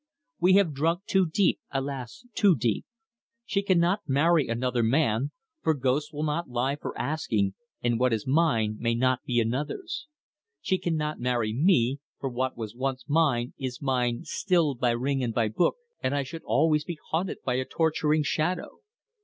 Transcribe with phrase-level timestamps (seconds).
[0.39, 2.25] We have drunk too deep alas!
[2.33, 2.85] too deep.
[3.45, 5.29] She cannot marry another man,
[5.61, 10.07] for ghosts will not lie for asking, and what is mine may not be another's.
[10.59, 15.35] She cannot marry me, for what once was mine is mine still by ring and
[15.35, 18.79] by book, and I should always be haunted by a torturing shadow.